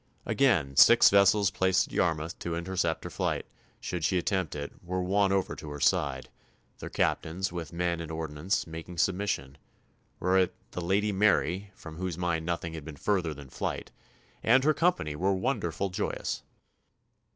[0.25, 3.45] Again, six vessels placed at Yarmouth to intercept her flight,
[3.79, 6.27] should she attempt it, were won over to her side,
[6.79, 9.59] their captains, with men and ordnance, making submission;
[10.19, 13.91] whereat "the Lady Mary" from whose mind nothing had been further than flight
[14.41, 16.41] "and her company were wonderful joyous."